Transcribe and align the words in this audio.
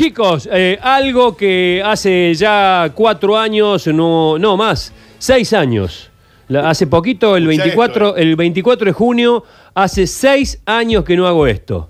Chicos, 0.00 0.48
eh, 0.52 0.78
algo 0.80 1.36
que 1.36 1.82
hace 1.84 2.32
ya 2.34 2.92
cuatro 2.94 3.36
años, 3.36 3.88
no, 3.88 4.38
no 4.38 4.56
más, 4.56 4.92
seis 5.18 5.52
años. 5.52 6.10
La- 6.46 6.70
hace 6.70 6.86
poquito, 6.86 7.36
el 7.36 7.42
Escucha 7.50 7.64
24, 7.64 8.06
esto, 8.10 8.16
eh. 8.16 8.22
el 8.22 8.36
24 8.36 8.84
de 8.86 8.92
junio, 8.92 9.42
hace 9.74 10.06
seis 10.06 10.60
años 10.64 11.02
que 11.04 11.16
no 11.16 11.26
hago 11.26 11.44
esto. 11.48 11.88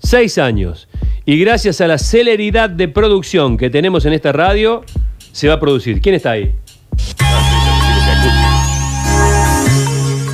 Seis 0.00 0.36
años. 0.36 0.88
Y 1.24 1.38
gracias 1.38 1.80
a 1.80 1.86
la 1.86 1.98
celeridad 1.98 2.68
de 2.70 2.88
producción 2.88 3.56
que 3.56 3.70
tenemos 3.70 4.04
en 4.04 4.12
esta 4.12 4.32
radio, 4.32 4.82
se 5.30 5.46
va 5.46 5.54
a 5.54 5.60
producir. 5.60 6.00
¿Quién 6.00 6.16
está 6.16 6.32
ahí? 6.32 6.52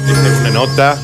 Esta 0.08 0.26
es 0.26 0.40
una 0.40 0.50
nota 0.52 0.98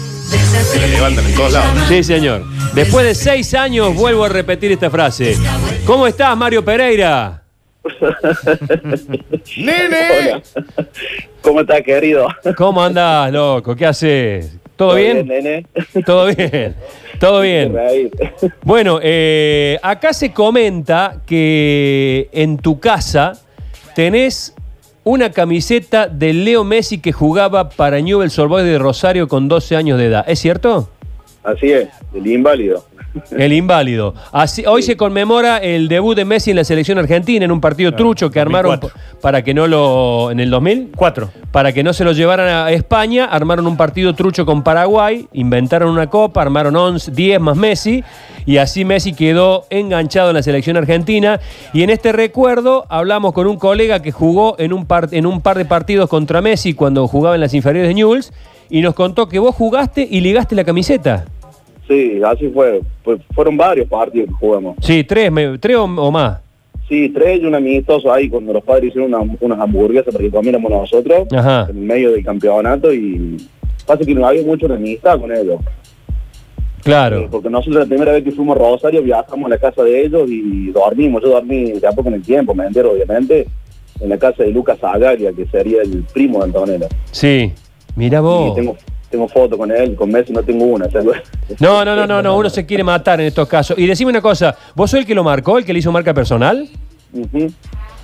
que 0.73 0.80
la 0.80 0.87
levantan 0.87 1.27
en 1.27 1.35
todos 1.35 1.53
lados. 1.53 1.89
Sí, 1.89 2.03
señor. 2.03 2.45
Después 2.75 3.05
de 3.07 3.14
seis 3.14 3.55
años 3.55 3.95
vuelvo 3.95 4.25
a 4.25 4.29
repetir 4.29 4.71
esta 4.71 4.91
frase. 4.91 5.37
¿Cómo 5.89 6.07
estás, 6.07 6.36
Mario 6.36 6.62
Pereira? 6.62 7.43
¡Nene! 9.57 10.32
Hola. 10.35 10.43
¿Cómo 11.40 11.63
estás, 11.63 11.80
querido? 11.80 12.29
¿Cómo 12.58 12.85
andás, 12.85 13.32
loco? 13.32 13.75
¿Qué 13.75 13.86
haces? 13.86 14.54
¿Todo 14.77 14.96
bien? 14.96 15.27
nene? 15.27 15.64
Todo 16.04 16.27
bien, 16.27 16.75
todo 17.18 17.40
bien. 17.40 17.75
Bueno, 18.63 19.00
eh, 19.03 19.79
acá 19.82 20.13
se 20.13 20.30
comenta 20.30 21.22
que 21.25 22.29
en 22.32 22.58
tu 22.58 22.79
casa 22.79 23.32
tenés 23.94 24.55
una 25.05 25.32
camiseta 25.32 26.07
de 26.07 26.35
Leo 26.35 26.64
Messi 26.64 27.00
que 27.00 27.13
jugaba 27.13 27.71
para 27.71 27.99
Newell's 27.99 28.39
Old 28.39 28.50
Boys 28.50 28.66
de 28.66 28.79
Rosario 28.79 29.27
con 29.27 29.49
12 29.49 29.75
años 29.75 29.99
de 29.99 30.05
edad. 30.05 30.25
¿Es 30.29 30.39
cierto? 30.39 30.91
Así 31.43 31.72
es, 31.72 31.89
el 32.12 32.27
inválido. 32.27 32.84
El 33.30 33.53
inválido. 33.53 34.14
Así, 34.33 34.64
hoy 34.67 34.83
se 34.83 34.97
conmemora 34.97 35.58
el 35.58 35.89
debut 35.89 36.14
de 36.14 36.25
Messi 36.25 36.50
en 36.50 36.56
la 36.56 36.64
selección 36.64 36.98
argentina 36.98 37.44
en 37.44 37.50
un 37.50 37.61
partido 37.61 37.92
trucho 37.92 38.30
que 38.30 38.41
armaron 38.41 38.78
2004. 38.80 39.19
para 39.20 39.42
que 39.42 39.55
no 39.55 39.66
lo... 39.66 40.30
¿En 40.30 40.41
el 40.41 40.50
2000? 40.50 40.92
Cuatro. 40.94 41.30
Para 41.50 41.72
que 41.72 41.83
no 41.83 41.92
se 41.92 42.05
lo 42.05 42.12
llevaran 42.12 42.48
a 42.48 42.70
España, 42.70 43.24
armaron 43.24 43.66
un 43.66 43.77
partido 43.77 44.14
trucho 44.14 44.44
con 44.44 44.62
Paraguay, 44.62 45.27
inventaron 45.33 45.91
una 45.91 46.08
copa, 46.08 46.42
armaron 46.42 46.77
11, 46.77 47.10
10 47.12 47.41
más 47.41 47.56
Messi, 47.56 48.05
y 48.44 48.58
así 48.58 48.84
Messi 48.84 49.14
quedó 49.14 49.64
enganchado 49.70 50.30
en 50.30 50.36
la 50.36 50.42
selección 50.42 50.77
argentina. 50.77 51.40
Y 51.72 51.83
en 51.83 51.90
este 51.90 52.12
recuerdo 52.12 52.86
hablamos 52.88 53.33
con 53.33 53.46
un 53.46 53.56
colega 53.56 54.00
que 54.00 54.12
jugó 54.12 54.56
en 54.58 54.72
un 54.72 54.86
par, 54.86 55.08
en 55.12 55.27
un 55.27 55.40
par 55.40 55.56
de 55.56 55.64
partidos 55.64 56.08
contra 56.08 56.42
Messi 56.42 56.74
cuando 56.74 57.08
jugaba 57.08 57.34
en 57.34 57.40
las 57.40 57.55
inferiores 57.55 57.88
de 57.88 57.94
Newell's, 57.94 58.33
y 58.70 58.83
nos 58.83 58.94
contó 58.94 59.28
que 59.28 59.38
vos 59.38 59.55
jugaste 59.55 60.06
y 60.08 60.20
ligaste 60.20 60.55
la 60.55 60.64
camiseta. 60.64 61.24
Sí, 61.89 62.20
así 62.25 62.48
fue. 62.50 62.81
Pues 63.03 63.20
fueron 63.34 63.56
varios 63.56 63.89
partidos 63.89 64.28
que 64.28 64.34
jugamos. 64.34 64.77
Sí, 64.81 65.03
tres, 65.05 65.33
me- 65.33 65.58
tres 65.58 65.77
o, 65.77 65.84
o 65.84 66.11
más. 66.11 66.41
Sí, 66.89 67.08
tres 67.11 67.41
y 67.42 67.45
un 67.47 67.55
amistoso 67.55 68.12
ahí 68.12 68.28
cuando 68.28 68.53
los 68.53 68.62
padres 68.62 68.91
hicieron 68.91 69.12
una- 69.12 69.36
unas 69.41 69.58
hamburguesas 69.61 70.12
para 70.12 70.25
que 70.25 70.30
comiéramos 70.30 70.70
nosotros 70.70 71.27
Ajá. 71.34 71.67
en 71.70 71.86
medio 71.86 72.12
del 72.12 72.25
campeonato 72.25 72.92
y 72.92 73.36
pasa 73.86 74.05
que 74.05 74.14
no 74.14 74.27
había 74.27 74.42
mucha 74.42 74.67
amistad 74.67 75.19
con 75.19 75.30
ellos. 75.34 75.61
Claro. 76.83 77.27
Porque 77.30 77.50
nosotros 77.50 77.80
la 77.80 77.86
primera 77.86 78.12
vez 78.12 78.25
que 78.25 78.33
fuimos 78.33 78.56
a 78.56 78.61
Rosario 78.61 79.02
viajamos 79.02 79.47
a 79.47 79.48
la 79.50 79.58
casa 79.58 79.83
de 79.83 80.05
ellos 80.05 80.28
y 80.30 80.70
dormimos. 80.70 81.23
Yo 81.23 81.30
dormí 81.30 81.73
tampoco 81.80 82.08
en 82.08 82.14
el 82.17 82.23
tiempo, 82.23 82.55
me 82.55 82.64
entero 82.67 82.92
obviamente, 82.92 83.47
en 84.00 84.08
la 84.08 84.17
casa 84.17 84.45
de 84.45 84.50
Lucas 84.50 84.78
Zagaria, 84.78 85.33
que 85.33 85.45
sería 85.47 85.83
el 85.83 86.05
primo 86.14 86.39
de 86.39 86.45
Antonella. 86.45 86.86
Sí. 87.11 87.52
Mira 87.97 88.19
Y 88.19 88.23
vos. 88.23 88.55
tengo, 88.55 88.77
tengo 89.11 89.28
foto 89.28 89.56
con 89.56 89.70
él, 89.70 89.95
con 89.95 90.11
Messi 90.11 90.33
no 90.33 90.42
tengo 90.42 90.64
una. 90.64 90.87
No, 91.61 91.84
no, 91.84 91.97
no, 91.97 92.06
no, 92.06 92.23
no, 92.23 92.37
uno 92.37 92.51
se 92.51 92.67
quiere 92.67 92.84
matar 92.84 93.20
en 93.20 93.27
estos 93.28 93.48
casos. 93.48 93.78
Y 93.78 93.87
decime 93.87 94.11
una 94.11 94.20
cosa, 94.20 94.56
¿vos 94.75 94.91
sos 94.91 95.01
el 95.01 95.06
que 95.06 95.14
lo 95.14 95.25
marcó, 95.25 95.59
el 95.59 95.64
que 95.64 95.73
le 95.73 95.78
hizo 95.78 95.91
marca 95.92 96.12
personal? 96.12 96.69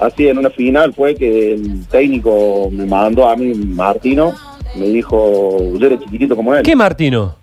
Así, 0.01 0.29
en 0.29 0.39
una 0.39 0.51
final 0.51 0.93
fue 0.95 1.15
que 1.15 1.55
el 1.55 1.87
técnico 1.87 2.69
me 2.71 2.87
mandó 2.87 3.29
a 3.29 3.37
mí, 3.37 3.55
Martino, 3.55 4.35
me 4.77 4.87
dijo, 4.87 5.59
yo 5.79 5.87
era 5.87 5.99
chiquitito 5.99 6.35
como 6.35 6.55
él. 6.55 6.63
¿Qué 6.63 6.75
Martino? 6.75 7.37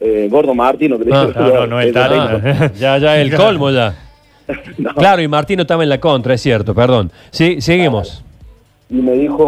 Eh, 0.00 0.28
Gordo 0.30 0.54
Martino, 0.54 0.98
que 0.98 1.04
Ah, 1.12 1.28
no, 1.34 1.48
no, 1.48 1.66
no, 1.66 1.80
el 1.80 1.92
técnico. 1.92 2.74
Ya, 2.78 2.98
ya, 2.98 3.20
el 3.20 3.34
colmo 3.34 3.70
ya. 3.70 3.94
No. 4.76 4.92
Claro, 4.94 5.22
y 5.22 5.28
Martino 5.28 5.62
estaba 5.62 5.84
en 5.84 5.88
la 5.88 5.98
contra, 5.98 6.34
es 6.34 6.42
cierto, 6.42 6.74
perdón. 6.74 7.10
Sí, 7.30 7.62
seguimos. 7.62 8.22
Y 8.90 8.96
me 8.96 9.12
dijo, 9.12 9.44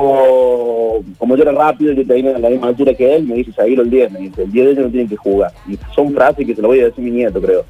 como 1.18 1.36
yo 1.36 1.42
era 1.42 1.52
rápido, 1.52 1.92
yo 1.92 2.06
tenía 2.06 2.38
la 2.38 2.48
misma 2.50 2.68
altura 2.68 2.94
que 2.94 3.14
él, 3.16 3.24
me 3.24 3.34
dice, 3.36 3.52
seguir 3.52 3.80
el 3.80 3.90
10, 3.90 4.12
me 4.12 4.18
dice, 4.20 4.42
el 4.42 4.52
10 4.52 4.66
de 4.66 4.72
ellos 4.72 4.84
no 4.84 4.90
tienen 4.90 5.08
que 5.08 5.16
jugar. 5.16 5.52
Y 5.68 5.78
son 5.94 6.12
frases 6.14 6.46
que 6.46 6.54
se 6.54 6.62
lo 6.62 6.68
voy 6.68 6.80
a 6.80 6.84
decir 6.86 7.02
a 7.02 7.04
mi 7.04 7.10
nieto, 7.10 7.40
creo. 7.40 7.64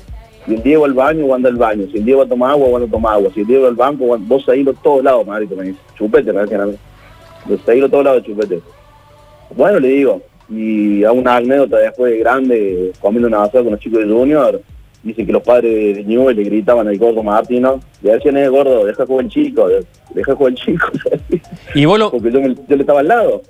Si 0.46 0.54
el 0.54 0.62
Diego 0.62 0.84
al 0.84 0.92
baño, 0.94 1.34
anda 1.34 1.48
al 1.48 1.56
baño. 1.56 1.86
Si 1.90 1.98
el 1.98 2.04
Diego 2.04 2.20
va 2.20 2.26
a 2.26 2.28
tomar 2.28 2.50
agua, 2.52 2.78
va 2.78 2.84
a 2.84 2.88
tomar 2.88 3.14
agua. 3.14 3.30
Si 3.34 3.40
el 3.40 3.46
Diego 3.46 3.66
al 3.66 3.74
banco, 3.74 4.06
va- 4.08 4.16
vos 4.20 4.44
seguilo 4.44 4.70
a 4.70 4.74
todos 4.82 5.02
lados, 5.02 5.26
marito, 5.26 5.56
me 5.56 5.64
dice. 5.64 5.78
Chupete, 5.96 6.32
me 6.32 6.40
decían 6.42 6.60
a 6.60 6.66
mí. 6.66 6.74
A 7.48 7.88
todos 7.88 8.04
lados, 8.04 8.22
chupete. 8.24 8.60
Bueno, 9.56 9.78
le 9.80 9.88
digo. 9.88 10.22
Y 10.48 11.02
a 11.02 11.10
una 11.10 11.36
anécdota 11.36 11.78
después 11.78 12.12
de 12.12 12.18
grande, 12.20 12.92
comiendo 13.00 13.26
una 13.28 13.38
basada 13.38 13.64
con 13.64 13.72
los 13.72 13.80
chicos 13.80 13.98
de 14.00 14.06
Junior, 14.12 14.60
dice 15.06 15.24
que 15.24 15.32
los 15.32 15.42
padres 15.42 15.96
de 15.96 16.04
Newell 16.04 16.36
le 16.36 16.42
gritaban 16.44 16.88
al 16.88 16.98
gordo 16.98 17.22
Martino, 17.22 17.80
le 18.02 18.12
decían, 18.12 18.36
eh, 18.36 18.48
gordo, 18.48 18.84
deja 18.84 19.06
jugar 19.06 19.24
el 19.24 19.30
chico, 19.30 19.68
deja 20.14 20.34
jugar 20.34 20.52
el 20.52 20.58
chico. 20.58 20.86
Y 21.74 21.84
vos 21.84 21.98
lo, 21.98 22.10
Porque 22.12 22.30
yo, 22.32 22.40
me- 22.40 22.54
yo 22.54 22.76
le 22.76 22.80
estaba 22.82 23.00
al 23.00 23.08
lado. 23.08 23.42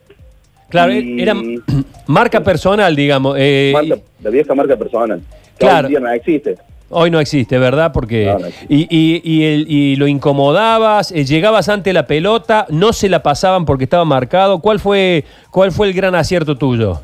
claro, 0.69 0.93
y- 0.93 1.21
era 1.21 1.35
marca 2.07 2.41
personal, 2.43 2.95
digamos. 2.95 3.37
eh, 3.39 3.71
Marca- 3.73 3.99
la 4.23 4.31
vieja 4.31 4.55
marca 4.55 4.77
personal. 4.77 5.21
Claro. 5.59 5.89
Hoy 5.89 5.95
no 5.95 6.11
existe. 6.13 6.57
hoy 6.91 7.11
no 7.11 7.19
existe, 7.19 7.59
¿verdad? 7.59 7.91
Porque... 7.93 8.27
No, 8.27 8.39
no 8.41 8.47
existe. 8.47 8.75
Y, 8.75 8.87
y- 8.91 9.23
y 9.25 9.45
el- 9.45 9.67
y 9.71 9.97
lo 9.97 10.07
incomodabas, 10.07 11.11
eh, 11.13 11.25
llegabas 11.25 11.69
ante 11.71 11.93
la 11.95 12.07
pelota, 12.07 12.67
no 12.69 12.93
se 12.93 13.09
la 13.09 13.23
pasaban 13.23 13.65
porque 13.65 13.85
estaba 13.85 14.05
marcado. 14.05 14.59
¿Cuál 14.61 14.79
fue, 14.79 15.25
cuál 15.51 15.73
fue 15.73 15.87
el 15.89 15.95
gran 15.95 16.15
acierto 16.15 16.57
tuyo? 16.57 17.01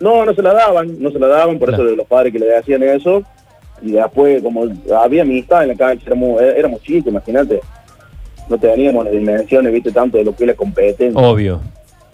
No, 0.00 0.24
no 0.24 0.32
se 0.32 0.40
la 0.40 0.54
daban, 0.54 0.96
no 0.98 1.10
se 1.10 1.18
la 1.18 1.26
daban, 1.26 1.58
por 1.58 1.68
Claro. 1.68 1.82
eso 1.82 1.90
de 1.90 1.96
los 1.96 2.06
padres 2.06 2.32
que 2.32 2.38
le 2.38 2.56
hacían 2.56 2.82
eso. 2.82 3.22
Y 3.82 3.92
después, 3.92 4.42
como 4.42 4.64
había 5.02 5.22
amistad 5.22 5.62
en 5.62 5.68
la 5.70 5.74
cancha, 5.74 6.04
éramos, 6.06 6.40
éramos 6.40 6.82
chicos, 6.82 7.10
imagínate. 7.12 7.60
No 8.48 8.58
teníamos 8.58 9.04
las 9.04 9.12
dimensiones, 9.14 9.72
viste, 9.72 9.92
tanto 9.92 10.18
de 10.18 10.24
lo 10.24 10.34
que 10.34 10.44
es 10.44 10.48
la 10.48 10.54
competencia. 10.54 11.18
Obvio. 11.20 11.60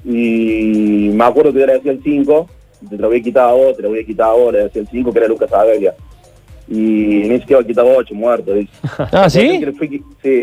Y 0.04 1.10
me 1.12 1.24
acuerdo 1.24 1.52
que 1.52 1.60
yo 1.60 1.66
le 1.66 1.72
decía 1.74 1.92
el 1.92 2.02
5, 2.02 2.48
te 2.90 2.96
lo 2.96 3.06
había 3.08 3.22
quitado 3.22 3.48
a 3.48 3.52
vos, 3.54 3.76
te 3.76 3.82
lo 3.82 3.88
había 3.88 4.04
quitado 4.04 4.32
a 4.32 4.36
vos, 4.36 4.52
le 4.52 4.58
decía 4.64 4.82
el 4.82 4.88
5, 4.88 5.12
que 5.12 5.18
era 5.18 5.28
Lucas 5.28 5.52
Abelia. 5.52 5.94
Y 6.68 6.74
ni 6.74 7.38
siquiera 7.40 7.60
le 7.62 7.66
quitaba 7.68 7.88
8, 7.96 8.14
muerto. 8.14 8.52
dice. 8.52 8.70
Ah, 9.12 9.28
¿sí? 9.30 9.58
Le 9.58 9.72
fui, 9.72 10.02
sí. 10.22 10.42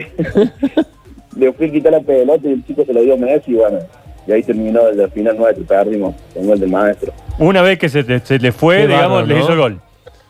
le 1.37 1.53
fui 1.53 1.67
a 1.67 1.71
quitar 1.71 1.91
la 1.91 2.01
pelota 2.01 2.47
y 2.47 2.53
el 2.53 2.65
chico 2.65 2.83
se 2.85 2.93
lo 2.93 3.01
dio 3.01 3.13
a 3.13 3.17
Messi 3.17 3.51
y 3.51 3.55
bueno. 3.55 3.79
Y 4.25 4.31
ahí 4.31 4.41
terminó 4.43 4.87
el 4.87 5.09
final 5.11 5.37
nuestro, 5.37 5.63
perdimos 5.65 6.15
con 6.33 6.49
el 6.49 6.59
del 6.59 6.69
maestro. 6.69 7.11
Una 7.39 7.61
vez 7.61 7.77
que 7.77 7.89
se, 7.89 8.03
te- 8.03 8.19
se 8.19 8.39
le 8.39 8.51
fue, 8.51 8.77
Qué 8.81 8.87
digamos, 8.87 9.27
le 9.27 9.37
hizo 9.39 9.51
el 9.51 9.57
gol. 9.59 9.79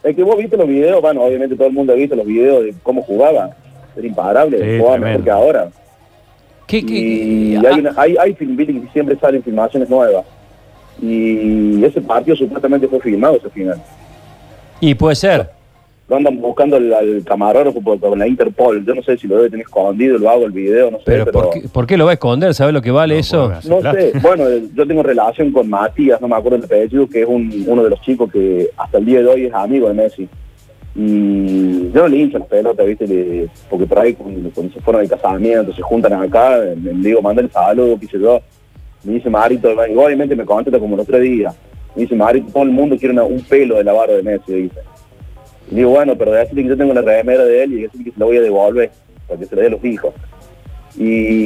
Es 0.04 0.16
que 0.16 0.24
vos 0.24 0.38
viste 0.38 0.58
los 0.58 0.68
videos, 0.68 1.02
bueno, 1.02 1.24
obviamente 1.24 1.56
todo 1.56 1.68
el 1.68 1.74
mundo 1.74 1.94
ha 1.94 1.96
visto 1.96 2.16
los 2.16 2.26
videos 2.26 2.64
de 2.64 2.74
cómo 2.84 3.02
jugaba. 3.04 3.52
Era 3.96 4.08
imparable, 4.08 4.58
Sí, 4.58 4.78
jugaba 4.80 4.98
tremendo. 4.98 5.20
mejor 5.20 5.24
que 5.24 5.32
ahora. 5.32 5.68
¿Qué, 6.68 6.86
qué- 6.86 6.94
Y 6.94 7.56
ah, 7.56 7.62
hay, 7.72 7.80
una- 7.80 7.94
hay, 7.96 8.16
hay 8.20 8.34
film- 8.34 8.58
que 8.58 8.88
siempre 8.92 9.16
salen 9.18 9.44
filmaciones 9.44 9.90
nuevas. 9.90 10.26
Y 11.02 11.84
ese 11.84 12.02
partido 12.02 12.36
supuestamente 12.36 12.88
fue 12.88 13.00
filmado 13.00 13.36
ese 13.38 13.50
final. 13.50 13.82
y 14.80 14.94
puede 14.96 15.16
ser. 15.16 15.50
Lo 16.10 16.18
andan 16.18 16.40
buscando 16.42 16.76
al, 16.76 16.94
al 16.94 17.24
camarógrafo 17.24 17.82
por- 17.82 18.00
con 18.00 18.20
la 18.20 18.28
Interpol. 18.28 18.86
Yo 18.86 18.94
no 18.94 19.02
sé 19.04 19.18
si 19.18 19.26
lo 19.28 19.38
debe 19.38 19.50
tener 19.50 19.66
escondido, 19.66 20.18
lo 20.18 20.30
hago 20.30 20.46
el 20.46 20.52
video, 20.52 20.92
no 20.92 20.98
sé. 20.98 21.04
Pero, 21.06 21.26
Pero, 21.26 21.40
¿por, 21.40 21.50
qué, 21.54 21.62
por 21.70 21.88
qué 21.88 21.98
lo 21.98 22.06
va 22.06 22.12
a 22.12 22.14
esconder? 22.16 22.54
¿Sabes 22.54 22.74
lo 22.74 22.82
que 22.82 22.92
vale 22.92 23.14
No, 23.14 23.20
eso? 23.22 23.54
No 23.70 23.78
Plata. 23.80 24.00
sé, 24.02 24.12
bueno, 24.22 24.44
yo 24.76 24.86
tengo 24.86 25.02
relación 25.02 25.52
con 25.54 25.70
Matías, 25.70 26.20
no 26.20 26.28
me 26.28 26.36
acuerdo 26.36 26.58
el 26.58 26.66
apellido, 26.66 27.08
que 27.08 27.22
es 27.22 27.28
un, 27.28 27.64
uno 27.68 27.84
de 27.86 27.90
los 27.90 28.02
chicos 28.02 28.30
que 28.32 28.70
hasta 28.76 28.98
el 28.98 29.06
día 29.06 29.20
de 29.20 29.28
hoy 29.28 29.46
es 29.46 29.54
amigo 29.54 29.88
de 29.88 29.94
Messi. 29.94 30.28
Y 30.96 31.90
yo 31.92 32.02
no 32.02 32.08
le 32.08 32.18
hincho 32.18 32.38
las 32.38 32.48
pelotas, 32.48 32.86
¿viste? 32.86 33.08
Le- 33.08 33.48
porque 33.70 33.86
por 33.86 34.00
ahí 34.00 34.14
cuando, 34.14 34.50
cuando 34.52 34.74
se 34.74 34.82
fueron 34.82 35.02
al 35.02 35.10
casamiento, 35.10 35.74
se 35.74 35.82
juntan 35.82 36.14
acá, 36.14 36.58
le 36.60 36.76
digo, 36.96 37.22
manda 37.22 37.42
el 37.42 37.50
saludo, 37.50 37.98
qué 38.00 38.08
sé 38.08 38.20
yo. 38.20 38.40
Me 39.04 39.14
dice 39.14 39.30
Marito, 39.30 39.70
obviamente 39.72 40.36
me 40.36 40.46
contesta 40.46 40.80
como 40.80 40.96
los 40.96 41.08
tres 41.08 41.22
días. 41.22 41.56
Me 41.96 42.04
dice 42.04 42.16
Marito, 42.16 42.48
todo 42.54 42.64
el 42.64 42.70
mundo 42.72 42.96
quiere 42.98 43.14
una- 43.14 43.24
un 43.24 43.42
pelo 43.42 43.78
de 43.78 43.84
la 43.84 43.94
barra 43.94 44.14
de 44.14 44.24
Messi, 44.24 44.54
dice. 44.54 44.80
Y 45.72 45.76
digo, 45.76 45.90
bueno, 45.92 46.16
pero 46.18 46.32
decirle 46.32 46.64
que 46.64 46.70
yo 46.70 46.78
tengo 46.78 46.94
la 46.94 47.02
remera 47.02 47.44
de 47.46 47.64
él 47.64 47.74
y 47.74 47.82
decirle 47.84 48.06
que 48.06 48.12
se 48.12 48.20
la 48.20 48.26
voy 48.26 48.38
a 48.38 48.42
devolver, 48.42 48.92
para 49.28 49.40
que 49.40 49.46
se 49.46 49.56
la 49.56 49.62
dé 49.62 49.68
a 49.68 49.72
los 49.72 49.84
hijos. 49.86 50.14
Y, 50.98 51.46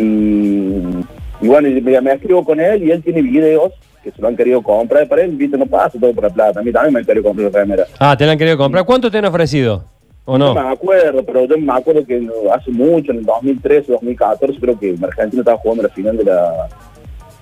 y 1.41 1.47
bueno, 1.47 1.67
y 1.67 1.81
me, 1.81 2.01
me 2.01 2.13
escribo 2.13 2.43
con 2.43 2.59
él 2.59 2.83
y 2.83 2.91
él 2.91 3.01
tiene 3.03 3.21
videos 3.21 3.71
que 4.03 4.11
se 4.11 4.21
lo 4.21 4.27
han 4.27 4.35
querido 4.35 4.61
comprar 4.61 5.07
para 5.07 5.23
él, 5.23 5.31
viste, 5.35 5.57
no 5.57 5.65
pasa 5.65 5.97
todo 5.99 6.13
por 6.13 6.23
la 6.23 6.29
plata. 6.29 6.59
A 6.59 6.63
mí 6.63 6.71
también 6.71 6.93
me 6.93 6.99
han 6.99 7.05
querido 7.05 7.23
comprar 7.25 7.51
la 7.51 7.59
remera. 7.59 7.85
Ah, 7.99 8.15
te 8.17 8.25
la 8.25 8.33
han 8.33 8.37
querido 8.37 8.57
comprar. 8.57 8.85
¿Cuánto 8.85 9.09
te 9.11 9.17
han 9.17 9.25
ofrecido? 9.25 9.85
¿O 10.25 10.37
no? 10.37 10.53
me 10.53 10.59
acuerdo, 10.59 11.23
pero 11.23 11.45
yo 11.45 11.57
me 11.57 11.71
acuerdo 11.71 12.05
que 12.05 12.19
no- 12.19 12.33
hace 12.53 12.69
mucho, 12.71 13.11
en 13.13 13.19
el 13.19 13.25
2013, 13.25 13.93
2014, 13.93 14.59
creo 14.59 14.77
que 14.77 14.95
Argentina 15.01 15.41
estaba 15.41 15.57
jugando 15.57 15.83
la 15.83 15.89
final 15.89 16.17
de 16.17 16.23
la, 16.25 16.67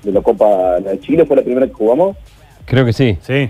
de 0.04 0.12
la 0.12 0.22
Copa 0.22 0.80
de 0.80 1.00
Chile, 1.00 1.26
fue 1.26 1.36
la 1.36 1.42
primera 1.42 1.66
que 1.66 1.74
jugamos. 1.74 2.16
Creo 2.66 2.86
que 2.86 2.94
sí. 2.94 3.18
Sí. 3.22 3.50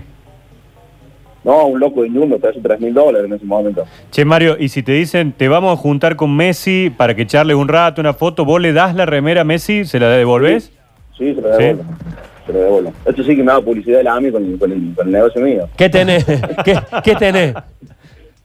No, 1.46 1.66
un 1.68 1.78
loco 1.78 2.02
de 2.02 2.10
Ñundo, 2.10 2.40
te 2.40 2.48
hace 2.48 2.60
3 2.60 2.80
mil 2.80 2.92
dólares 2.92 3.28
en 3.28 3.32
ese 3.34 3.44
momento. 3.44 3.84
Che, 4.10 4.24
Mario, 4.24 4.56
y 4.58 4.68
si 4.68 4.82
te 4.82 4.90
dicen, 4.90 5.32
te 5.32 5.46
vamos 5.46 5.78
a 5.78 5.80
juntar 5.80 6.16
con 6.16 6.34
Messi 6.34 6.90
para 6.90 7.14
que 7.14 7.24
charles 7.24 7.56
un 7.56 7.68
rato, 7.68 8.00
una 8.00 8.14
foto, 8.14 8.44
¿vos 8.44 8.60
le 8.60 8.72
das 8.72 8.96
la 8.96 9.06
remera 9.06 9.42
a 9.42 9.44
Messi? 9.44 9.84
¿Se 9.84 10.00
la 10.00 10.08
devolvés? 10.08 10.72
Sí, 11.16 11.36
se 11.36 11.40
lo 11.40 11.48
devuelvo. 11.50 11.84
Se 12.46 12.52
lo 12.52 12.58
devuelvo. 12.58 12.92
Esto 13.04 13.22
sí 13.22 13.36
que 13.36 13.44
me 13.44 13.52
da 13.52 13.60
publicidad 13.60 13.98
de 13.98 14.04
la 14.04 14.14
AMI 14.16 14.32
con, 14.32 14.58
con 14.58 14.72
el, 14.72 14.92
con 14.96 15.06
el 15.06 15.12
negocio 15.12 15.40
mío. 15.40 15.68
¿Qué 15.76 15.88
tenés? 15.88 16.24
¿Qué, 16.64 16.80
qué 17.04 17.14
tenés? 17.14 17.54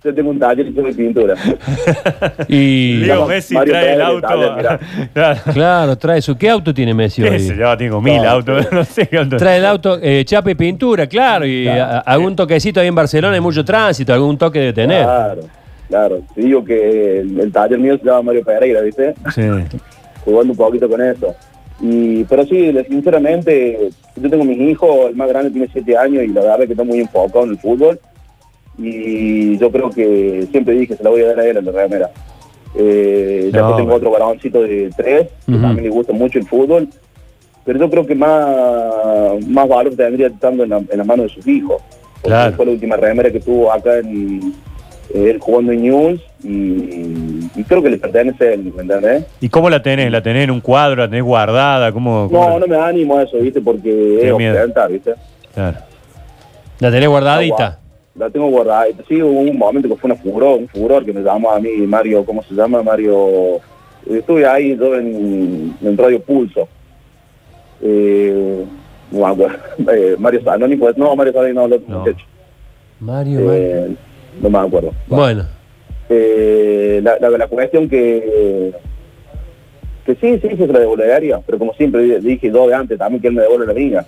Yo 0.03 0.11
tengo 0.15 0.31
un 0.31 0.39
taller 0.39 0.65
y 0.67 0.71
tengo 0.71 0.89
pintura. 0.89 1.35
Y 2.47 2.97
Leo 2.97 3.27
Messi 3.27 3.53
Mario 3.53 3.73
trae 3.73 3.93
el 3.93 4.01
auto. 4.01 4.27
Claro. 5.13 5.39
claro, 5.53 5.95
trae 5.97 6.21
su. 6.21 6.35
¿Qué 6.37 6.49
auto 6.49 6.73
tiene 6.73 6.93
Messi 6.93 7.21
¿Qué 7.21 7.39
sé 7.39 7.53
hoy? 7.53 7.59
yo? 7.59 7.77
Tengo 7.77 8.01
mil 8.01 8.17
No, 8.21 8.29
autos, 8.29 8.67
no 8.71 8.83
sé 8.83 9.07
qué 9.07 9.17
auto. 9.19 9.37
Trae 9.37 9.57
el 9.59 9.65
auto, 9.65 9.99
eh, 10.01 10.23
chapa 10.25 10.51
y 10.51 10.55
pintura, 10.55 11.05
claro, 11.07 11.45
y 11.45 11.67
a- 11.67 11.99
algún 11.99 12.35
toquecito 12.35 12.79
ahí 12.79 12.87
en 12.87 12.95
Barcelona 12.95 13.35
hay 13.35 13.41
mucho 13.41 13.63
tránsito, 13.63 14.13
algún 14.13 14.37
toque 14.37 14.59
de 14.59 14.73
tener. 14.73 15.03
Claro, 15.03 15.41
claro. 15.87 16.21
Te 16.33 16.41
digo 16.41 16.63
que 16.63 17.19
el, 17.19 17.39
el 17.39 17.51
taller 17.51 17.77
mío 17.79 17.97
se 17.97 18.05
llama 18.05 18.23
Mario 18.23 18.43
Pereira, 18.43 18.81
¿viste? 18.81 19.13
Sí. 19.35 19.41
Jugando 20.25 20.51
un 20.53 20.57
poquito 20.57 20.89
con 20.89 21.01
eso. 21.01 21.35
Y, 21.79 22.23
pero 22.25 22.43
sí, 22.45 22.71
le- 22.71 22.85
sinceramente, 22.85 23.89
yo 24.15 24.29
tengo 24.29 24.43
mis 24.45 24.59
hijos, 24.59 25.09
el 25.09 25.15
más 25.15 25.29
grande 25.29 25.51
tiene 25.51 25.67
7 25.71 25.97
años 25.97 26.23
y 26.23 26.27
la 26.27 26.41
verdad 26.41 26.61
es 26.61 26.67
que 26.67 26.73
está 26.73 26.83
muy 26.83 26.99
enfocado 26.99 27.43
en 27.45 27.51
el 27.51 27.57
fútbol. 27.59 27.99
Y 28.81 29.57
yo 29.57 29.71
creo 29.71 29.89
que 29.89 30.47
siempre 30.51 30.73
dije, 30.75 30.95
se 30.95 31.03
la 31.03 31.09
voy 31.09 31.21
a 31.21 31.27
dar 31.27 31.39
a 31.39 31.45
él 31.47 31.57
a 31.57 31.61
la 31.61 31.71
remera. 31.71 32.09
Eh, 32.75 33.49
ya 33.53 33.67
que 33.67 33.73
tengo 33.77 33.93
otro 33.95 34.11
varoncito 34.11 34.61
de 34.63 34.89
3, 34.95 35.27
que 35.45 35.51
Ujú. 35.51 35.61
también 35.61 35.83
le 35.83 35.89
gusta 35.89 36.13
mucho 36.13 36.39
el 36.39 36.47
fútbol. 36.47 36.87
Pero 37.63 37.77
yo 37.79 37.89
creo 37.89 38.05
que 38.07 38.15
más, 38.15 39.45
más 39.47 39.67
valor 39.67 39.93
tendría 39.95 40.27
estando 40.27 40.63
en, 40.63 40.69
la, 40.71 40.77
en 40.77 40.97
las 40.97 41.05
manos 41.05 41.27
de 41.27 41.33
sus 41.33 41.47
hijos. 41.47 41.81
Claro. 42.23 42.55
fue 42.55 42.65
la 42.67 42.71
última 42.73 42.95
remera 42.97 43.31
que 43.31 43.39
tuvo 43.39 43.71
acá 43.73 43.97
en 43.97 44.53
eh, 45.11 45.29
él 45.31 45.39
jugando 45.39 45.71
en 45.71 45.81
News 45.81 46.21
y, 46.43 47.49
y 47.59 47.63
creo 47.67 47.81
que 47.81 47.89
le 47.89 47.97
pertenece 47.97 48.47
a 48.49 48.53
él, 48.53 48.71
¿me 48.75 48.83
entendés? 48.83 49.25
¿Y 49.41 49.49
cómo 49.49 49.69
la 49.71 49.81
tenés? 49.81 50.11
¿La 50.11 50.21
tenés 50.21 50.43
en 50.43 50.51
un 50.51 50.61
cuadro? 50.61 50.97
¿La 50.97 51.07
tenés 51.09 51.23
guardada? 51.23 51.91
¿Cómo, 51.91 52.29
cómo 52.31 52.43
No, 52.43 52.53
la- 52.53 52.59
no 52.59 52.67
me 52.67 52.75
animo 52.77 53.17
a 53.17 53.23
eso, 53.23 53.37
¿viste? 53.37 53.59
Porque 53.59 54.27
es 54.29 54.35
miedo. 54.37 54.55
¿viste? 54.89 55.13
Claro. 55.53 55.77
La 56.79 56.91
tenés 56.91 57.09
guardadita. 57.09 57.79
La 58.15 58.29
tengo 58.29 58.49
guardada. 58.49 58.85
Sí, 59.07 59.21
hubo 59.21 59.39
un 59.41 59.57
momento 59.57 59.87
que 59.87 59.95
fue 59.95 60.11
una 60.11 60.19
furor, 60.21 60.59
un 60.59 60.67
furor 60.67 61.05
que 61.05 61.13
me 61.13 61.21
llamó 61.21 61.51
a 61.51 61.59
mí 61.59 61.69
Mario, 61.87 62.25
¿cómo 62.25 62.43
se 62.43 62.53
llama? 62.53 62.83
Mario... 62.83 63.59
Estuve 64.09 64.45
ahí 64.47 64.75
yo 64.77 64.95
en, 64.97 65.75
en 65.81 65.97
Radio 65.97 66.19
Pulso. 66.21 66.67
Eh, 67.81 68.65
no 69.11 69.19
me 69.19 69.25
acuerdo. 69.25 69.57
Eh, 69.93 70.15
Mario 70.19 70.41
Zanoni, 70.43 70.75
pues 70.75 70.97
no, 70.97 71.15
Mario 71.15 71.33
Zanoni 71.33 71.53
no, 71.53 71.65
el 71.65 71.73
otro 71.73 71.85
No. 71.87 71.99
muchacho. 71.99 72.25
Mario, 72.99 73.39
Mario. 73.41 73.53
Eh, 73.53 73.95
no 74.41 74.49
me 74.49 74.57
acuerdo. 74.59 74.91
Bueno, 75.07 75.45
Eh, 76.09 76.99
la, 77.03 77.17
la, 77.19 77.29
la 77.37 77.47
cuestión 77.47 77.87
que 77.87 78.73
sí, 80.19 80.39
sí, 80.41 80.55
se 80.57 80.67
la 80.67 80.79
devolvería, 80.79 81.39
pero 81.45 81.57
como 81.59 81.73
siempre 81.73 82.01
di- 82.03 82.19
dije 82.27 82.51
yo 82.51 82.67
de 82.67 82.73
antes, 82.75 82.97
también 82.97 83.21
que 83.21 83.27
él 83.27 83.33
me 83.35 83.41
devuelve 83.43 83.67
la 83.67 83.73
pierde. 83.73 84.05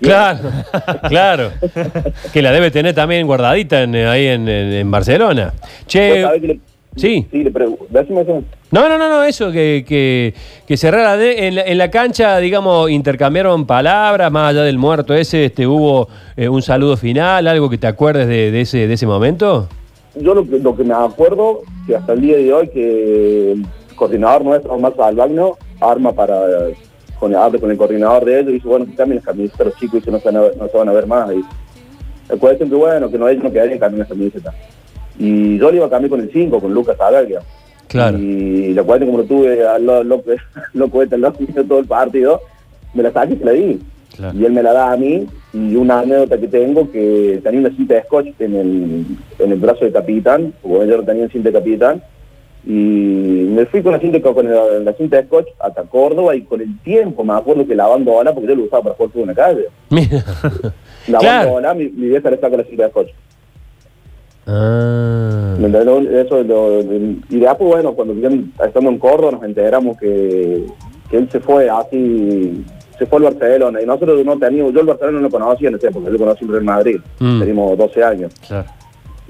claro, 0.00 0.38
claro. 1.08 1.50
Que 2.32 2.42
la 2.42 2.52
debe 2.52 2.70
tener 2.70 2.94
también 2.94 3.26
guardadita 3.26 3.82
en, 3.82 3.94
eh, 3.94 4.06
ahí 4.06 4.26
en, 4.26 4.48
en- 4.48 4.72
en 4.72 4.90
Barcelona. 4.90 5.52
¿Vos 5.60 5.86
Che, 5.86 6.38
le- 6.40 6.60
sí. 6.96 7.26
Sí, 7.30 7.44
le 7.44 7.50
pregunto. 7.50 7.86
No, 8.72 8.88
no, 8.88 8.98
no, 8.98 9.08
no, 9.08 9.24
eso, 9.24 9.50
que, 9.50 9.84
que, 9.86 10.32
que 10.66 10.76
cerrara 10.76 11.16
de, 11.16 11.48
en, 11.48 11.54
la, 11.56 11.62
en 11.62 11.76
la 11.78 11.90
cancha, 11.90 12.38
digamos, 12.38 12.88
intercambiaron 12.90 13.66
palabras, 13.66 14.30
más 14.30 14.50
allá 14.50 14.62
del 14.62 14.78
muerto 14.78 15.12
ese, 15.14 15.46
este, 15.46 15.66
hubo 15.66 16.08
eh, 16.36 16.48
un 16.48 16.62
saludo 16.62 16.96
final, 16.96 17.46
algo 17.48 17.68
que 17.68 17.78
te 17.78 17.86
acuerdes 17.88 18.28
de, 18.28 18.50
de 18.52 18.60
ese, 18.60 18.86
de 18.86 18.94
ese 18.94 19.06
momento. 19.06 19.68
Yo 20.14 20.34
lo, 20.34 20.48
que- 20.48 20.58
lo 20.60 20.76
que 20.76 20.84
me 20.84 20.94
acuerdo, 20.94 21.62
que 21.86 21.96
hasta 21.96 22.12
el 22.12 22.20
día 22.20 22.36
de 22.36 22.52
hoy, 22.52 22.68
que 22.68 23.56
coordinador 24.00 24.42
nuestro, 24.42 24.72
Omar 24.72 24.94
Salvagno, 24.96 25.58
arma 25.78 26.12
para, 26.12 26.40
con, 27.18 27.34
habla 27.36 27.60
con 27.60 27.70
el 27.70 27.76
coordinador 27.76 28.24
de 28.24 28.40
ellos, 28.40 28.50
y 28.50 28.54
dice, 28.54 28.68
bueno, 28.68 28.86
que 28.86 28.94
cambien 28.94 29.16
las 29.16 29.26
camisetas 29.26 29.66
los 29.66 29.76
chicos, 29.76 29.96
y 29.96 29.98
dice, 29.98 30.10
no 30.10 30.18
se 30.18 30.24
van 30.24 30.36
a 30.36 30.40
ver, 30.40 30.56
no 30.56 30.68
se 30.68 30.76
van 30.76 30.88
a 30.88 30.92
ver 30.92 31.06
más. 31.06 31.30
Y 31.32 31.44
que, 32.28 32.64
bueno, 32.64 33.10
que 33.10 33.18
no, 33.18 33.28
ellos 33.28 33.44
no 33.44 33.52
quedarían 33.52 33.78
cambiando 33.78 33.98
las 33.98 34.08
camisetas. 34.08 34.54
Y 35.18 35.58
yo 35.58 35.70
le 35.70 35.76
iba 35.76 35.86
a 35.86 35.90
cambiar 35.90 36.10
con 36.10 36.20
el 36.20 36.32
5, 36.32 36.60
con 36.60 36.72
Lucas 36.72 36.96
Salaglia. 36.96 37.40
Claro. 37.88 38.18
Y 38.18 38.72
la 38.72 38.84
como 38.84 39.18
lo 39.18 39.24
tuve 39.24 39.66
al 39.66 39.84
lo, 39.84 40.02
loco, 40.02 41.02
este 41.02 41.64
todo 41.64 41.80
el 41.80 41.86
partido, 41.86 42.40
me 42.94 43.02
la 43.02 43.12
saqué 43.12 43.34
y 43.34 43.36
se 43.36 43.44
la 43.44 43.52
di. 43.52 43.80
Claro. 44.16 44.38
Y 44.38 44.44
él 44.46 44.52
me 44.52 44.62
la 44.62 44.72
da 44.72 44.92
a 44.92 44.96
mí. 44.96 45.26
Y 45.52 45.76
una 45.76 46.00
anécdota 46.00 46.38
que 46.38 46.48
tengo, 46.48 46.90
que 46.90 47.40
tenía 47.42 47.60
una 47.60 47.76
cinta 47.76 47.94
de 47.94 48.02
scotch 48.04 48.28
en 48.38 48.54
el, 48.54 49.06
en 49.40 49.52
el 49.52 49.58
brazo 49.58 49.84
de 49.84 49.92
capitán, 49.92 50.54
porque 50.62 50.86
yo 50.86 50.96
no 50.96 51.02
tenía 51.02 51.28
cinta 51.28 51.50
de 51.50 51.58
capitán. 51.58 52.02
Y 52.66 53.46
me 53.50 53.64
fui 53.66 53.82
con 53.82 53.92
la 53.92 53.98
cinta, 54.00 54.20
con 54.20 54.46
la, 54.48 54.64
la 54.80 54.92
cinta 54.92 55.16
de 55.16 55.24
scotch 55.24 55.48
hasta 55.58 55.82
Córdoba 55.84 56.36
y 56.36 56.42
con 56.42 56.60
el 56.60 56.78
tiempo 56.80 57.24
me 57.24 57.32
acuerdo 57.32 57.66
que 57.66 57.74
lavando 57.74 58.12
bola, 58.12 58.32
porque 58.34 58.48
yo 58.48 58.54
lo 58.54 58.64
usaba 58.64 58.82
para 58.82 58.94
jugar 58.96 59.10
fútbol 59.12 59.22
en 59.22 59.28
la 59.28 59.34
calle. 59.34 59.66
Mira. 59.88 60.24
Lavando 61.08 61.58
Claro. 61.60 61.74
mi, 61.74 61.88
mi 61.88 62.08
vieja 62.08 62.30
le 62.30 62.38
saca 62.38 62.56
la 62.58 62.64
cinta 62.64 62.84
de 62.84 62.90
scotch. 62.90 63.08
Ah. 64.46 65.56
Eso, 65.60 66.42
lo- 66.42 66.80
y 66.82 67.40
después, 67.40 67.58
bueno, 67.70 67.92
cuando 67.94 68.14
estando 68.64 68.90
en 68.90 68.98
Córdoba 68.98 69.32
nos 69.32 69.42
enteramos 69.44 69.96
que, 69.98 70.64
que 71.10 71.16
él 71.18 71.28
se 71.30 71.40
fue 71.40 71.68
así, 71.68 72.64
se 72.98 73.06
fue 73.06 73.18
al 73.18 73.24
Barcelona. 73.34 73.80
Y 73.82 73.86
nosotros 73.86 74.24
no 74.24 74.38
teníamos, 74.38 74.72
yo 74.72 74.80
el 74.80 74.86
Barcelona 74.86 75.18
no 75.18 75.22
lo 75.24 75.30
conocía 75.30 75.68
en 75.68 75.74
ese 75.76 75.88
época, 75.88 76.06
yo 76.06 76.12
lo 76.12 76.18
conocí 76.18 76.44
en 76.44 76.50
Real 76.52 76.64
Madrid, 76.64 76.96
Mm. 77.20 77.38
teníamos 77.40 77.78
12 77.78 78.02
años. 78.02 78.32
Claro. 78.46 78.68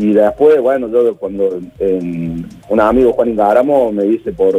Y 0.00 0.14
después, 0.14 0.58
bueno, 0.62 0.88
yo 0.88 1.14
cuando 1.16 1.60
un 2.70 2.80
amigo, 2.80 3.12
Juan 3.12 3.28
Ingaramo, 3.28 3.92
me 3.92 4.04
dice 4.04 4.32
por, 4.32 4.54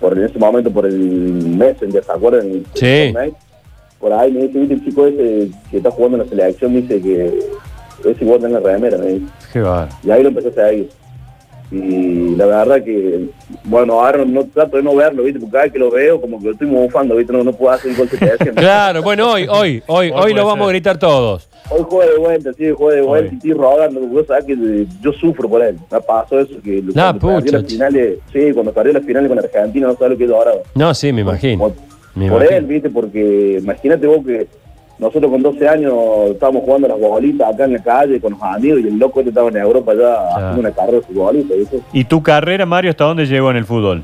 por 0.00 0.16
en 0.16 0.24
ese 0.24 0.38
momento 0.38 0.70
por 0.70 0.86
el 0.86 0.96
Messenger, 0.98 2.02
¿se 2.02 2.10
acuerdan? 2.12 2.46
El- 2.50 2.66
Sí. 2.72 2.86
el. 3.12 3.34
Por 4.00 4.14
ahí 4.14 4.32
me 4.32 4.46
dice, 4.46 4.58
"Viste, 4.60 4.74
el 4.74 4.84
chico 4.84 5.06
ese 5.06 5.50
que 5.70 5.76
está 5.76 5.90
jugando 5.90 6.16
en 6.16 6.22
la 6.24 6.28
selección, 6.30 6.72
dice 6.72 7.02
que 7.02 7.38
es 8.08 8.22
igual 8.22 8.42
en 8.46 8.54
la 8.54 8.60
remera, 8.60 8.96
me 8.96 9.06
dice. 9.08 9.26
Qué 9.52 9.60
va. 9.60 9.86
Y 10.02 10.10
ahí 10.10 10.22
lo 10.22 10.30
empecé 10.30 10.48
a 10.48 10.52
seguir. 10.68 10.88
Y 11.70 12.34
la 12.36 12.46
verdad 12.46 12.82
que, 12.82 13.26
bueno, 13.70 14.00
ahora 14.04 14.24
no 14.24 14.44
trato 14.52 14.76
de 14.76 14.82
no 14.82 14.94
verlo, 14.96 15.22
¿viste? 15.22 15.38
Porque 15.38 15.52
cada 15.52 15.64
vez 15.64 15.72
que 15.72 15.78
lo 15.78 15.90
veo, 15.90 16.20
como 16.20 16.38
que 16.38 16.46
lo 16.46 16.52
estoy 16.52 16.66
bufando, 16.66 17.14
¿viste? 17.16 17.32
No, 17.32 17.44
no 17.44 17.52
puedo 17.52 17.72
hacer 17.72 17.92
el 17.92 17.96
gol 17.96 18.08
que 18.08 18.16
te 18.16 18.24
hacen. 18.32 18.54
Claro, 18.54 19.02
bueno, 19.02 19.30
hoy, 19.32 19.46
hoy, 19.48 19.82
hoy, 19.86 20.10
Hoy 20.14 20.34
lo 20.34 20.44
vamos 20.44 20.66
a 20.66 20.70
gritar 20.70 20.98
todos. 20.98 21.48
Hoy 21.70 21.82
juega 21.88 22.10
de 22.12 22.18
vuelta, 22.18 22.52
sí, 22.52 22.64
juega 22.76 22.96
de 22.96 23.02
vuelta 23.02 23.28
Hoy. 23.28 23.32
y 23.32 23.36
estoy 23.36 23.52
rodando. 23.52 24.00
Vos 24.00 24.26
sabés 24.26 24.44
que 24.44 24.52
eh, 24.54 24.86
yo 25.00 25.12
sufro 25.12 25.48
por 25.48 25.62
él. 25.62 25.76
Me 25.90 26.00
pasó 26.00 26.40
eso, 26.40 26.54
que 26.64 26.82
Ah, 26.96 27.14
cuando 27.20 27.36
perdió 27.40 27.52
las 27.60 27.70
finales, 27.70 28.18
sí, 28.32 28.52
cuando 28.52 28.72
perdió 28.72 28.92
las 28.94 29.04
finales 29.04 29.28
con 29.28 29.38
Argentina, 29.38 29.86
no 29.86 29.94
sabes 29.94 30.10
lo 30.12 30.18
que 30.18 30.24
es 30.24 30.30
ahora. 30.32 30.52
No, 30.74 30.92
sí, 30.92 31.12
me 31.12 31.20
imagino. 31.20 31.60
Por, 31.60 31.72
Me 32.16 32.28
por 32.28 32.38
imagino. 32.42 32.56
él, 32.58 32.64
¿viste? 32.66 32.90
Porque 32.90 33.58
imagínate 33.62 34.06
vos 34.08 34.26
que 34.26 34.48
nosotros 35.00 35.30
con 35.30 35.42
12 35.42 35.68
años 35.68 35.94
estábamos 36.30 36.62
jugando 36.62 36.88
las 36.88 37.00
bolitas 37.00 37.54
acá 37.54 37.64
en 37.64 37.72
la 37.72 37.82
calle 37.82 38.20
con 38.20 38.32
los 38.32 38.42
amigos 38.42 38.80
y 38.82 38.88
el 38.88 38.98
loco 38.98 39.20
este 39.20 39.30
estaba 39.30 39.48
en 39.48 39.56
Europa 39.56 39.94
ya 39.94 40.28
haciendo 40.36 40.60
una 40.60 40.70
carrera 40.72 40.98
de 40.98 41.04
futbolista, 41.04 41.54
¿viste? 41.54 41.80
¿Y 41.92 42.04
tu 42.04 42.22
carrera, 42.22 42.66
Mario, 42.66 42.90
hasta 42.90 43.04
dónde 43.04 43.26
llegó 43.26 43.50
en 43.50 43.56
el 43.56 43.64
fútbol? 43.64 44.02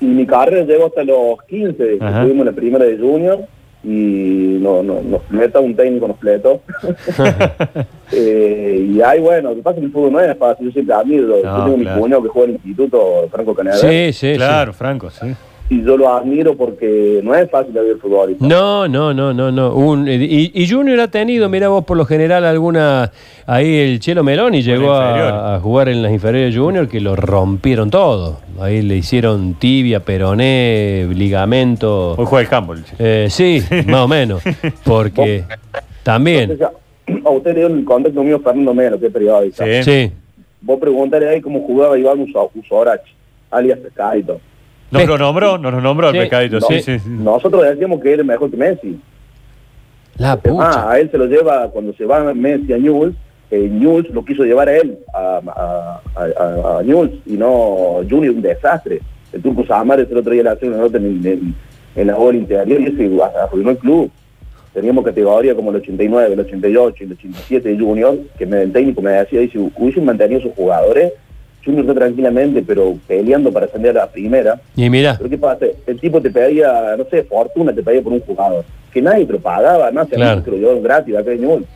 Y 0.00 0.04
mi 0.04 0.26
carrera 0.26 0.64
llegó 0.64 0.86
hasta 0.86 1.04
los 1.04 1.42
15, 1.48 1.76
que 1.76 1.98
Ajá. 2.00 2.18
estuvimos 2.20 2.46
en 2.46 2.46
la 2.46 2.52
primera 2.52 2.84
de 2.84 2.98
Junior 2.98 3.40
y 3.82 4.58
no, 4.60 4.82
no, 4.82 5.00
nos 5.00 5.22
fleta, 5.22 5.60
un 5.60 5.74
técnico 5.74 6.08
nos 6.08 6.18
fletó. 6.18 6.60
Eh, 8.12 8.86
y 8.94 9.00
ahí, 9.02 9.18
bueno, 9.18 9.50
lo 9.50 9.56
que 9.56 9.62
pasa 9.62 9.78
es 9.78 9.80
que 9.80 9.86
el 9.86 9.92
fútbol 9.92 10.12
no 10.12 10.20
es 10.20 10.38
fácil, 10.38 10.66
yo 10.66 10.72
siempre 10.72 10.94
admiro, 10.94 11.26
yo 11.26 11.42
tengo 11.42 11.76
mi 11.76 11.82
claro. 11.82 12.00
cuñado 12.00 12.22
que 12.22 12.28
juega 12.28 12.44
en 12.44 12.50
el 12.50 12.56
Instituto 12.64 13.28
Franco 13.32 13.52
Canadá 13.52 13.78
Sí, 13.78 14.12
sí, 14.12 14.34
claro, 14.36 14.72
Franco, 14.72 15.10
sí. 15.10 15.26
Y 15.68 15.82
yo 15.82 15.96
lo 15.96 16.08
admiro 16.14 16.56
porque 16.56 17.20
no 17.24 17.34
es 17.34 17.50
fácil 17.50 17.72
vivir 17.72 17.98
fútbol. 17.98 18.30
sí. 18.30 18.36
No, 18.46 18.86
no, 18.86 19.12
no, 19.12 19.32
no, 19.34 19.50
no. 19.50 19.74
Un- 19.74 20.06
y, 20.08 20.50
y 20.54 20.68
Junior 20.68 21.00
ha 21.00 21.08
tenido, 21.08 21.48
mira 21.48 21.68
vos, 21.68 21.84
por 21.84 21.96
lo 21.96 22.04
general 22.04 22.44
alguna. 22.44 23.10
Ahí 23.46 23.74
el 23.76 24.00
Chelo 24.00 24.22
Meloni 24.24 24.62
llegó 24.62 24.92
a, 24.92 25.56
a 25.56 25.60
jugar 25.60 25.88
en 25.88 26.02
las 26.02 26.12
inferiores 26.12 26.54
de 26.54 26.60
Junior 26.60 26.88
que 26.88 27.00
lo 27.00 27.16
rompieron 27.16 27.90
todo. 27.90 28.40
Ahí 28.60 28.82
le 28.82 28.96
hicieron 28.96 29.54
tibia, 29.54 30.00
peroné, 30.00 31.06
ligamento. 31.14 32.12
Hoy 32.16 32.26
juega 32.26 32.48
el 32.48 32.54
handball. 32.54 32.84
Eh, 32.98 33.26
sí, 33.30 33.62
más 33.86 34.02
o 34.04 34.08
menos. 34.08 34.42
Porque 34.84 35.44
también. 36.02 36.50
Entonces, 36.52 36.68
a 37.24 37.30
usted 37.30 37.54
le 37.54 37.58
dio 37.60 37.66
el 37.68 37.84
contacto 37.84 38.22
mío 38.22 38.40
Fernando 38.40 38.72
Melo, 38.74 38.98
que 38.98 39.06
es 39.06 39.12
periodista. 39.12 39.64
Sí. 39.64 39.82
Sí. 39.82 40.12
Vos 40.60 40.78
preguntarle 40.80 41.28
ahí 41.28 41.40
cómo 41.40 41.60
jugaba 41.60 41.98
Iván 41.98 42.20
Uso- 42.20 42.50
Usorach, 42.54 43.02
alias 43.50 43.78
Pescadito. 43.78 44.40
Nos 44.90 45.02
Pe- 45.02 45.08
lo 45.08 45.18
nombró, 45.18 45.58
nos 45.58 45.72
lo 45.72 45.80
nombró 45.80 46.10
Sí. 46.10 46.16
el 46.18 46.22
pescadito, 46.24 46.60
No, 46.60 46.66
sí, 46.66 46.80
sí. 46.80 46.98
sí. 46.98 47.08
Nosotros 47.08 47.62
decíamos 47.64 48.00
que 48.00 48.12
era 48.12 48.22
mejor 48.24 48.50
que 48.50 48.56
Messi. 48.56 48.98
La 50.18 50.32
Ah, 50.32 50.36
pucha. 50.38 50.90
a 50.90 50.98
él 51.00 51.10
se 51.10 51.18
lo 51.18 51.26
lleva 51.26 51.68
cuando 51.70 51.92
se 51.94 52.04
va 52.04 52.32
Messi 52.34 52.72
a 52.72 52.78
Newell's. 52.78 53.14
Eh, 53.50 53.68
Newell's 53.70 54.10
lo 54.10 54.24
quiso 54.24 54.42
llevar 54.44 54.68
a 54.68 54.76
él, 54.76 54.98
a, 55.14 55.40
a, 55.46 56.00
a, 56.20 56.78
a 56.78 56.82
Newell's, 56.82 57.12
y 57.26 57.34
no 57.34 58.00
Junior, 58.08 58.34
un 58.34 58.42
desastre. 58.42 59.00
El 59.32 59.42
turco 59.42 59.64
Samares 59.66 60.08
el 60.10 60.16
otro 60.16 60.32
día 60.32 60.42
le 60.42 60.50
hace 60.50 60.66
una 60.68 60.78
nota 60.78 60.96
en, 60.98 61.24
en, 61.26 61.54
en 61.94 62.06
la 62.06 62.14
bola 62.14 62.38
interior 62.38 62.80
y 62.80 62.86
ese 62.86 63.10
arruinó 63.40 63.70
el 63.70 63.78
club. 63.78 64.10
teníamos 64.72 65.04
categoría 65.04 65.54
como 65.54 65.70
el 65.70 65.76
89, 65.76 66.34
el 66.34 66.40
88, 66.40 67.04
el 67.04 67.12
87 67.12 67.68
de 67.68 67.78
Junior, 67.78 68.18
que 68.38 68.46
me, 68.46 68.62
el 68.62 68.72
técnico 68.72 69.00
me 69.02 69.10
decía, 69.12 69.40
dice, 69.40 69.58
hubiesen 69.58 70.04
mantenido 70.04 70.40
sus 70.40 70.52
jugadores, 70.54 71.12
Junior 71.66 71.84
está 71.84 71.94
tranquilamente, 71.94 72.62
pero 72.66 72.96
peleando 73.06 73.52
para 73.52 73.66
ascender 73.66 73.98
a 73.98 74.02
la 74.04 74.10
primera. 74.10 74.58
Y 74.76 74.88
mira, 74.88 75.16
Pero 75.18 75.28
¿qué 75.28 75.36
pasa? 75.38 75.66
El 75.86 76.00
tipo 76.00 76.22
te 76.22 76.30
pedía, 76.30 76.94
no 76.96 77.04
sé, 77.10 77.24
fortuna 77.24 77.74
te 77.74 77.82
pedía 77.82 78.00
por 78.02 78.12
un 78.12 78.20
jugador, 78.20 78.64
que 78.92 79.02
nadie 79.02 79.26
te 79.26 79.32
lo 79.34 79.40
pagaba, 79.40 79.90
no 79.90 80.00
hacía 80.02 80.16
Claro. 80.16 80.42
lo 80.46 80.80
gratis 80.80 81.14
acá 81.16 81.32
en 81.32 81.66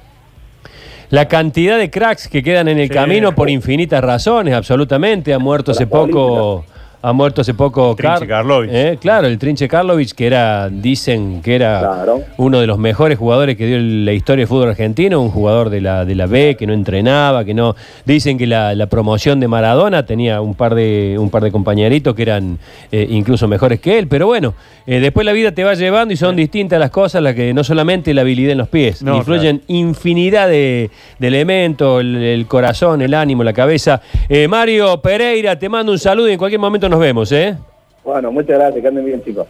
la 1.10 1.26
cantidad 1.26 1.76
de 1.76 1.90
cracks 1.90 2.28
que 2.28 2.40
quedan 2.40 2.68
en 2.68 2.78
el 2.78 2.86
Sí. 2.86 2.94
camino 2.94 3.34
por 3.34 3.50
infinitas 3.50 4.00
razones, 4.02 4.54
absolutamente. 4.54 5.34
Ha 5.34 5.40
muerto 5.40 5.72
hace 5.72 5.84
poco. 5.88 6.64
Ha 7.02 7.14
muerto 7.14 7.40
hace 7.40 7.54
poco 7.54 7.94
Trinche 7.96 8.18
Car- 8.20 8.28
Karlovic. 8.28 8.70
Eh, 8.72 8.98
claro, 9.00 9.26
el 9.26 9.38
Trinche 9.38 9.66
Karlovic, 9.68 10.12
que 10.12 10.26
era, 10.26 10.68
dicen 10.68 11.40
que 11.42 11.54
era 11.54 11.78
Claro. 11.80 12.20
uno 12.36 12.60
de 12.60 12.66
los 12.66 12.78
mejores 12.78 13.16
jugadores 13.18 13.56
que 13.56 13.64
dio 13.66 13.78
la 13.78 14.12
historia 14.12 14.42
del 14.42 14.48
fútbol 14.48 14.68
argentino, 14.68 15.18
un 15.18 15.30
jugador 15.30 15.70
de 15.70 15.80
la, 15.80 16.04
de 16.04 16.14
la 16.14 16.26
B 16.26 16.56
que 16.58 16.66
no 16.66 16.74
entrenaba, 16.74 17.42
que 17.46 17.54
no. 17.54 17.74
Dicen 18.04 18.36
que 18.36 18.46
la, 18.46 18.74
la 18.74 18.86
promoción 18.86 19.40
de 19.40 19.48
Maradona 19.48 20.04
tenía 20.04 20.42
un 20.42 20.54
par 20.54 20.74
de, 20.74 21.16
un 21.18 21.30
par 21.30 21.42
de 21.42 21.50
compañeritos 21.50 22.14
que 22.14 22.20
eran 22.22 22.58
eh, 22.92 23.06
incluso 23.08 23.48
mejores 23.48 23.80
que 23.80 23.98
él. 23.98 24.06
Pero 24.06 24.26
bueno, 24.26 24.52
eh, 24.86 25.00
después 25.00 25.24
la 25.24 25.32
vida 25.32 25.52
te 25.52 25.64
va 25.64 25.72
llevando 25.72 26.12
y 26.12 26.18
son 26.18 26.36
distintas 26.36 26.78
las 26.78 26.90
cosas, 26.90 27.22
las 27.22 27.34
que 27.34 27.54
no 27.54 27.64
solamente 27.64 28.12
la 28.12 28.20
habilidad 28.20 28.52
en 28.52 28.58
los 28.58 28.68
pies, 28.68 29.02
No, 29.02 29.16
influyen 29.16 29.62
infinidad 29.68 30.48
de, 30.48 30.90
de 31.18 31.26
elementos, 31.28 32.02
el, 32.02 32.16
el 32.16 32.46
corazón, 32.46 33.00
el 33.00 33.14
ánimo, 33.14 33.42
la 33.42 33.54
cabeza. 33.54 34.02
Eh, 34.28 34.46
Mario 34.48 35.00
Pereira, 35.00 35.58
te 35.58 35.70
mando 35.70 35.92
un 35.92 35.98
saludo 35.98 36.28
y 36.28 36.32
en 36.32 36.38
cualquier 36.38 36.60
momento 36.60 36.89
nos 36.90 37.00
vemos, 37.00 37.32
¿eh? 37.32 37.56
Bueno, 38.04 38.32
muchas 38.32 38.58
gracias, 38.58 38.82
que 38.82 38.88
anden 38.88 39.04
bien, 39.04 39.22
chicos. 39.22 39.46